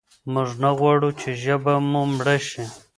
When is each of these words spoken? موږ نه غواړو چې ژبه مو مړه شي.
موږ 0.33 0.49
نه 0.63 0.69
غواړو 0.79 1.09
چې 1.19 1.29
ژبه 1.43 1.73
مو 1.89 2.03
مړه 2.15 2.37
شي. 2.47 2.63